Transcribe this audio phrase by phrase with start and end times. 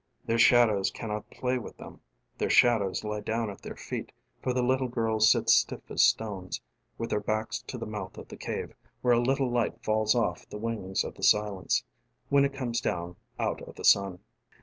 [0.25, 1.99] Their shadows cannot play with themŌĆ"
[2.39, 4.09] their shadows lie down at their feetŌĆ"
[4.41, 6.59] for the little girls sit stiff as stones
[6.97, 10.49] with their backs to the mouth of the cave where a little light falls off
[10.49, 11.83] the wings of the silence
[12.29, 14.17] when it comes down out of the sun.